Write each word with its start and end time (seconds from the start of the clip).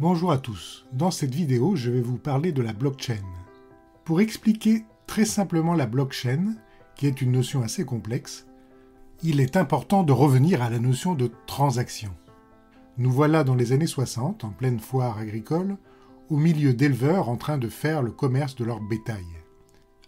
Bonjour 0.00 0.30
à 0.30 0.38
tous. 0.38 0.86
Dans 0.92 1.10
cette 1.10 1.34
vidéo, 1.34 1.74
je 1.74 1.90
vais 1.90 2.00
vous 2.00 2.18
parler 2.18 2.52
de 2.52 2.62
la 2.62 2.72
blockchain. 2.72 3.24
Pour 4.04 4.20
expliquer 4.20 4.84
très 5.08 5.24
simplement 5.24 5.74
la 5.74 5.86
blockchain, 5.86 6.54
qui 6.94 7.08
est 7.08 7.20
une 7.20 7.32
notion 7.32 7.62
assez 7.62 7.84
complexe, 7.84 8.46
il 9.24 9.40
est 9.40 9.56
important 9.56 10.04
de 10.04 10.12
revenir 10.12 10.62
à 10.62 10.70
la 10.70 10.78
notion 10.78 11.14
de 11.14 11.32
transaction. 11.48 12.14
Nous 12.96 13.10
voilà 13.10 13.42
dans 13.42 13.56
les 13.56 13.72
années 13.72 13.88
60, 13.88 14.44
en 14.44 14.50
pleine 14.50 14.78
foire 14.78 15.18
agricole, 15.18 15.76
au 16.30 16.36
milieu 16.36 16.74
d'éleveurs 16.74 17.28
en 17.28 17.36
train 17.36 17.58
de 17.58 17.68
faire 17.68 18.00
le 18.00 18.12
commerce 18.12 18.54
de 18.54 18.64
leur 18.64 18.78
bétail. 18.78 19.26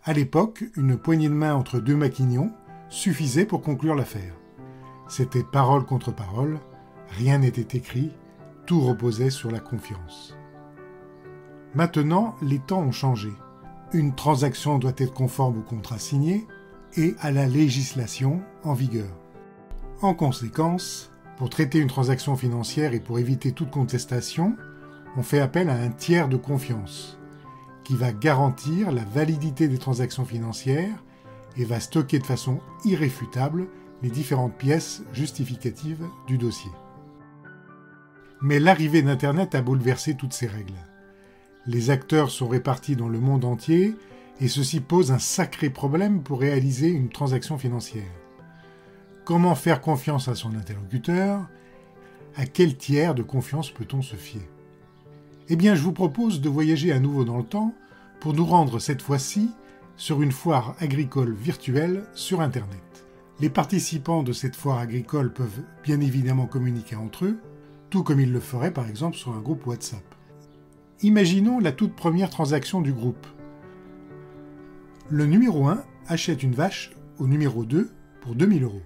À 0.05 0.13
l'époque, 0.13 0.63
une 0.77 0.97
poignée 0.97 1.29
de 1.29 1.35
main 1.35 1.57
entre 1.57 1.81
deux 1.81 1.97
maquignons 1.97 2.53
suffisait 2.91 3.45
pour 3.45 3.61
conclure 3.61 3.97
l'affaire. 3.97 4.37
C'était 5.09 5.43
parole 5.43 5.85
contre 5.85 6.15
parole, 6.15 6.61
rien 7.19 7.39
n'était 7.39 7.77
écrit, 7.77 8.13
tout 8.71 8.83
reposait 8.83 9.31
sur 9.31 9.51
la 9.51 9.59
confiance. 9.59 10.37
Maintenant, 11.75 12.37
les 12.41 12.61
temps 12.61 12.83
ont 12.83 12.93
changé. 12.93 13.33
Une 13.93 14.15
transaction 14.15 14.79
doit 14.79 14.93
être 14.97 15.13
conforme 15.13 15.59
au 15.59 15.63
contrat 15.63 15.99
signé 15.99 16.47
et 16.97 17.17
à 17.19 17.33
la 17.33 17.49
législation 17.49 18.41
en 18.63 18.75
vigueur. 18.75 19.11
En 20.03 20.15
conséquence, 20.15 21.11
pour 21.37 21.51
traiter 21.51 21.81
une 21.81 21.89
transaction 21.89 22.37
financière 22.37 22.95
et 22.95 23.01
pour 23.01 23.19
éviter 23.19 23.51
toute 23.51 23.73
contestation, 23.73 24.55
on 25.17 25.25
fait 25.25 25.41
appel 25.41 25.69
à 25.69 25.75
un 25.75 25.91
tiers 25.91 26.29
de 26.29 26.37
confiance 26.37 27.19
qui 27.83 27.97
va 27.97 28.13
garantir 28.13 28.93
la 28.93 29.03
validité 29.03 29.67
des 29.67 29.79
transactions 29.79 30.25
financières 30.25 31.03
et 31.57 31.65
va 31.65 31.81
stocker 31.81 32.21
de 32.21 32.27
façon 32.27 32.61
irréfutable 32.85 33.67
les 34.05 34.11
différentes 34.11 34.55
pièces 34.55 35.03
justificatives 35.13 36.07
du 36.29 36.39
dossier. 36.39 36.71
Mais 38.43 38.59
l'arrivée 38.59 39.03
d'Internet 39.03 39.55
a 39.55 39.63
bouleversé 39.63 40.15
toutes 40.15 40.33
ces 40.33 40.47
règles. 40.47 40.73
Les 41.67 41.91
acteurs 41.91 42.31
sont 42.31 42.49
répartis 42.49 42.97
dans 42.97 43.09
le 43.09 43.21
monde 43.21 43.45
entier 43.45 43.95
et 44.41 44.49
ceci 44.49 44.81
pose 44.81 45.13
un 45.13 45.19
sacré 45.19 45.69
problème 45.69 46.23
pour 46.23 46.41
réaliser 46.41 46.89
une 46.89 47.11
transaction 47.11 47.59
financière. 47.59 48.11
Comment 49.27 49.55
faire 49.55 49.83
confiance 49.83 50.29
à 50.29 50.35
son 50.35 50.55
interlocuteur? 50.55 51.47
À 52.37 52.47
quel 52.47 52.77
tiers 52.77 53.15
de 53.15 53.23
confiance 53.23 53.71
peut-on 53.71 54.01
se 54.01 54.17
fier? 54.17 54.49
Eh 55.51 55.57
bien, 55.57 55.75
je 55.75 55.83
vous 55.83 55.93
propose 55.93 56.41
de 56.41 56.49
voyager 56.49 56.93
à 56.93 57.01
nouveau 57.01 57.25
dans 57.25 57.37
le 57.37 57.45
temps 57.45 57.75
pour 58.21 58.33
nous 58.33 58.47
rendre 58.47 58.79
cette 58.79 59.03
fois-ci 59.03 59.51
sur 59.97 60.23
une 60.23 60.33
foire 60.33 60.75
agricole 60.81 61.35
virtuelle 61.35 62.05
sur 62.15 62.41
Internet. 62.41 63.05
Les 63.41 63.51
participants 63.51 64.23
de 64.23 64.33
cette 64.33 64.57
foire 64.57 64.79
agricole 64.79 65.33
peuvent 65.33 65.63
bien 65.83 66.01
évidemment 66.01 66.47
communiquer 66.47 66.97
entre 66.97 67.27
eux, 67.27 67.39
tout 67.91 68.05
comme 68.05 68.21
ils 68.21 68.33
le 68.33 68.41
feraient 68.41 68.73
par 68.73 68.89
exemple 68.89 69.17
sur 69.17 69.33
un 69.33 69.41
groupe 69.41 69.67
WhatsApp. 69.67 70.05
Imaginons 71.03 71.59
la 71.59 71.73
toute 71.73 71.95
première 71.95 72.31
transaction 72.31 72.81
du 72.81 72.93
groupe. 72.93 73.27
Le 75.09 75.27
numéro 75.27 75.67
1 75.67 75.83
achète 76.07 76.43
une 76.43 76.55
vache 76.55 76.93
au 77.19 77.27
numéro 77.27 77.65
2 77.65 77.91
pour 78.21 78.35
2000 78.35 78.63
euros. 78.63 78.83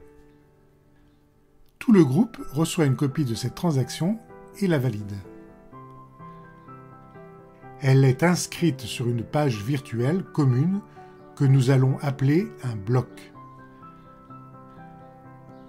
Tout 1.79 1.93
le 1.93 2.05
groupe 2.05 2.39
reçoit 2.53 2.87
une 2.87 2.97
copie 2.97 3.27
de 3.27 3.35
cette 3.35 3.55
transaction 3.55 4.19
et 4.61 4.67
la 4.67 4.79
valide. 4.79 5.13
Elle 7.81 8.05
est 8.05 8.23
inscrite 8.23 8.81
sur 8.81 9.07
une 9.09 9.23
page 9.23 9.63
virtuelle 9.63 10.25
commune 10.25 10.81
que 11.37 11.45
nous 11.45 11.71
allons 11.71 11.99
appeler 12.01 12.51
un 12.63 12.77
bloc. 12.77 13.33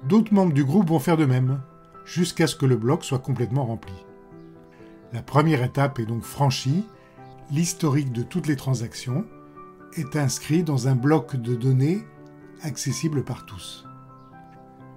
D'autres 0.07 0.33
membres 0.33 0.53
du 0.53 0.63
groupe 0.63 0.87
vont 0.87 0.99
faire 0.99 1.17
de 1.17 1.25
même 1.25 1.59
jusqu'à 2.05 2.47
ce 2.47 2.55
que 2.55 2.65
le 2.65 2.77
bloc 2.77 3.03
soit 3.03 3.19
complètement 3.19 3.65
rempli. 3.65 3.93
La 5.13 5.21
première 5.21 5.63
étape 5.63 5.99
est 5.99 6.05
donc 6.05 6.23
franchie, 6.23 6.85
l'historique 7.51 8.11
de 8.11 8.23
toutes 8.23 8.47
les 8.47 8.55
transactions 8.55 9.25
est 9.93 10.15
inscrit 10.15 10.63
dans 10.63 10.87
un 10.87 10.95
bloc 10.95 11.35
de 11.35 11.55
données 11.55 12.03
accessible 12.61 13.23
par 13.23 13.45
tous. 13.45 13.85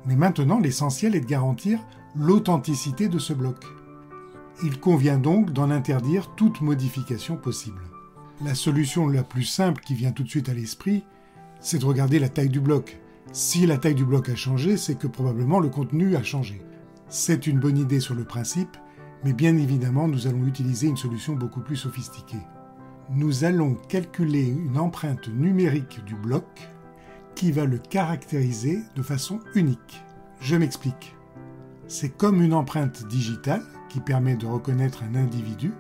Mais 0.07 0.17
maintenant, 0.17 0.59
l'essentiel 0.59 1.15
est 1.15 1.21
de 1.21 1.27
garantir 1.27 1.81
l'authenticité 2.17 3.09
de 3.09 3.19
ce 3.19 3.33
bloc. 3.33 3.65
Il 4.65 4.81
convient 4.81 5.19
donc 5.19 5.53
d'en 5.53 5.71
interdire 5.71 6.35
toute 6.35 6.61
modification 6.61 7.37
possible. 7.37 7.83
La 8.45 8.55
solution 8.55 9.07
la 9.09 9.23
plus 9.23 9.45
simple 9.45 9.83
qui 9.83 9.95
vient 9.95 10.13
tout 10.13 10.23
de 10.23 10.29
suite 10.29 10.49
à 10.49 10.55
l'esprit, 10.55 11.05
c'est 11.61 11.79
de 11.79 11.85
regarder 11.85 12.19
la 12.19 12.29
taille 12.29 12.49
du 12.49 12.61
bloc. 12.61 12.99
Si 13.33 13.67
la 13.67 13.79
taille 13.79 13.95
du 13.95 14.05
bloc 14.05 14.29
a 14.29 14.37
changé, 14.37 14.77
c'est 14.77 14.97
que 14.97 15.07
probablement 15.07 15.61
le 15.61 15.69
contenu 15.69 16.17
a 16.17 16.23
changé. 16.23 16.63
C'est 17.11 17.47
une 17.47 17.59
bonne 17.59 17.79
idée 17.79 18.01
sur 18.01 18.15
le 18.15 18.25
principe, 18.25 18.77
mais 19.25 19.33
bien 19.33 19.57
évidemment 19.57 20.09
nous 20.09 20.27
allons 20.27 20.47
utiliser 20.47 20.89
une 20.89 20.97
solution 20.99 21.35
beaucoup 21.35 21.61
plus 21.61 21.77
sophistiquée. 21.77 22.43
Nous 23.11 23.45
allons 23.45 23.77
calculer 23.89 24.47
une 24.47 24.77
empreinte 24.77 25.29
numérique 25.29 26.05
du 26.05 26.15
bloc 26.15 26.45
qui 27.35 27.51
va 27.51 27.65
le 27.65 27.79
caractériser 27.79 28.81
de 28.95 29.03
façon 29.03 29.41
unique. 29.55 30.05
Je 30.41 30.57
m'explique. 30.57 31.17
C'est 31.87 32.15
comme 32.15 32.43
une 32.43 32.53
empreinte 32.53 33.07
digitale 33.09 33.63
qui 33.89 34.01
permet 34.01 34.37
de 34.37 34.45
reconnaître 34.45 35.03
un 35.03 35.15
individu. 35.15 35.73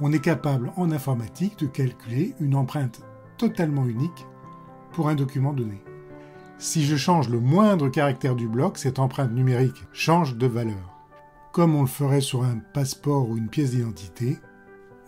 On 0.00 0.12
est 0.12 0.20
capable 0.20 0.72
en 0.76 0.92
informatique 0.92 1.58
de 1.58 1.66
calculer 1.66 2.34
une 2.40 2.54
empreinte 2.54 3.02
totalement 3.36 3.84
unique 3.84 4.26
pour 4.92 5.10
un 5.10 5.14
document 5.14 5.52
donné. 5.52 5.82
Si 6.58 6.86
je 6.86 6.96
change 6.96 7.28
le 7.28 7.38
moindre 7.38 7.90
caractère 7.90 8.34
du 8.34 8.48
bloc, 8.48 8.78
cette 8.78 8.98
empreinte 8.98 9.32
numérique 9.32 9.84
change 9.92 10.36
de 10.36 10.46
valeur. 10.46 11.04
Comme 11.52 11.74
on 11.74 11.82
le 11.82 11.86
ferait 11.86 12.22
sur 12.22 12.44
un 12.44 12.60
passeport 12.72 13.28
ou 13.28 13.36
une 13.36 13.48
pièce 13.48 13.72
d'identité, 13.72 14.38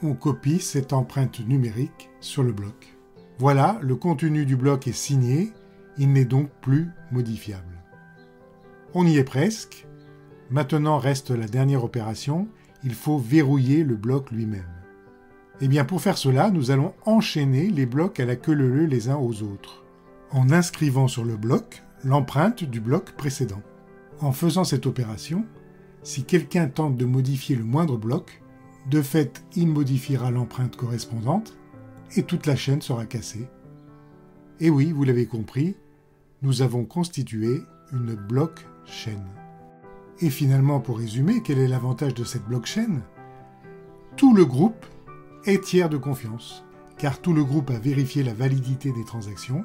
on 0.03 0.13
copie 0.13 0.61
cette 0.61 0.93
empreinte 0.93 1.41
numérique 1.41 2.11
sur 2.21 2.43
le 2.43 2.53
bloc. 2.53 2.95
Voilà, 3.39 3.79
le 3.81 3.97
contenu 3.97 4.45
du 4.45 4.57
bloc 4.57 4.87
est 4.89 4.93
signé, 4.93 5.55
il 5.97 6.13
n'est 6.13 6.27
donc 6.27 6.51
plus 6.61 6.91
modifiable. 7.13 7.83
On 8.93 9.07
y 9.07 9.17
est 9.17 9.25
presque. 9.25 9.87
Maintenant 10.51 10.99
reste 10.99 11.31
la 11.31 11.47
dernière 11.47 11.83
opération, 11.83 12.47
il 12.85 12.93
faut 12.93 13.17
verrouiller 13.17 13.85
le 13.85 13.97
bloc 13.97 14.31
lui-même. 14.31 14.69
Eh 15.63 15.69
bien 15.69 15.87
pour 15.87 16.03
faire 16.03 16.19
cela, 16.19 16.51
nous 16.51 16.71
allons 16.71 16.93
enchaîner 17.07 17.71
les 17.71 17.87
blocs 17.87 18.21
à 18.21 18.27
la 18.27 18.37
queue 18.37 18.53
leu 18.53 18.85
les 18.85 19.09
uns 19.09 19.17
aux 19.17 19.43
autres 19.43 19.88
en 20.33 20.51
inscrivant 20.51 21.09
sur 21.09 21.25
le 21.25 21.37
bloc 21.37 21.83
l'empreinte 22.05 22.65
du 22.65 22.81
bloc 22.81 23.13
précédent. 23.13 23.63
En 24.21 24.33
faisant 24.33 24.65
cette 24.65 24.87
opération, 24.87 25.45
si 26.03 26.25
quelqu'un 26.25 26.69
tente 26.69 26.97
de 26.97 27.05
modifier 27.05 27.57
le 27.57 27.65
moindre 27.65 27.97
bloc, 27.97 28.43
de 28.91 29.03
fait 29.03 29.45
il 29.55 29.69
modifiera 29.69 30.31
l'empreinte 30.31 30.77
correspondante 30.77 31.57
et 32.17 32.23
toute 32.23 32.47
la 32.47 32.57
chaîne 32.57 32.81
sera 32.81 33.05
cassée. 33.05 33.49
Et 34.61 34.71
oui, 34.71 34.93
vous 34.93 35.05
l'avez 35.05 35.27
compris, 35.27 35.77
nous 36.43 36.63
avons 36.63 36.85
constitué 36.85 37.63
une 37.93 38.15
blockchain. 38.15 39.23
Et 40.21 40.31
finalement, 40.31 40.81
pour 40.81 40.99
résumer, 40.99 41.43
quel 41.45 41.59
est 41.59 41.69
l'avantage 41.69 42.15
de 42.15 42.25
cette 42.25 42.45
blockchain 42.45 43.03
Tout 44.17 44.35
le 44.35 44.45
groupe 44.45 44.85
est 45.45 45.63
tiers 45.63 45.89
de 45.89 45.97
confiance, 45.97 46.65
car 46.97 47.21
tout 47.21 47.33
le 47.33 47.45
groupe 47.45 47.71
a 47.71 47.79
vérifié 47.79 48.25
la 48.25 48.35
validité 48.35 48.91
des 48.93 49.05
transactions, 49.05 49.65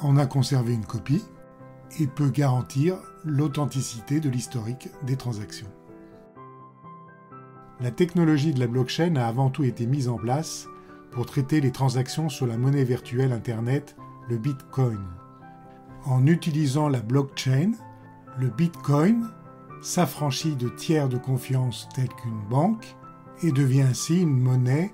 en 0.00 0.16
a 0.16 0.26
conservé 0.26 0.74
une 0.74 0.84
copie 0.84 1.24
et 1.98 2.06
peut 2.06 2.30
garantir 2.30 2.96
l'authenticité 3.24 4.20
de 4.20 4.28
l'historique 4.28 4.88
des 5.04 5.16
transactions. 5.16 5.70
La 7.80 7.90
technologie 7.90 8.52
de 8.52 8.60
la 8.60 8.66
blockchain 8.66 9.16
a 9.16 9.26
avant 9.26 9.50
tout 9.50 9.64
été 9.64 9.86
mise 9.86 10.08
en 10.08 10.16
place 10.16 10.68
pour 11.10 11.26
traiter 11.26 11.60
les 11.60 11.72
transactions 11.72 12.28
sur 12.28 12.46
la 12.46 12.56
monnaie 12.56 12.84
virtuelle 12.84 13.32
Internet, 13.32 13.96
le 14.28 14.36
Bitcoin. 14.36 15.00
En 16.04 16.26
utilisant 16.26 16.88
la 16.88 17.00
blockchain, 17.00 17.72
le 18.38 18.48
Bitcoin 18.48 19.28
s'affranchit 19.80 20.56
de 20.56 20.68
tiers 20.68 21.08
de 21.08 21.18
confiance 21.18 21.88
tels 21.94 22.08
qu'une 22.08 22.42
banque 22.48 22.96
et 23.42 23.52
devient 23.52 23.82
ainsi 23.82 24.22
une 24.22 24.40
monnaie 24.40 24.92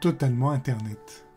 totalement 0.00 0.50
Internet. 0.50 1.27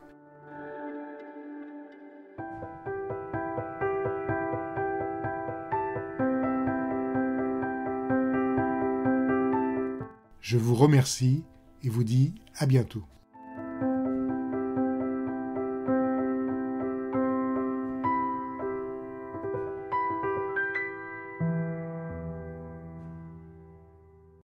Je 10.42 10.58
vous 10.58 10.74
remercie 10.74 11.44
et 11.84 11.90
vous 11.90 12.04
dis 12.04 12.34
à 12.58 12.66
bientôt. 12.66 13.04